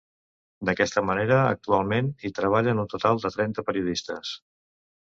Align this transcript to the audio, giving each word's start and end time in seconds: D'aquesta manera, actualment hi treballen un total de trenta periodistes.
D'aquesta 0.69 1.03
manera, 1.09 1.37
actualment 1.57 2.09
hi 2.25 2.35
treballen 2.41 2.85
un 2.87 2.91
total 2.97 3.25
de 3.27 3.35
trenta 3.39 3.71
periodistes. 3.71 4.35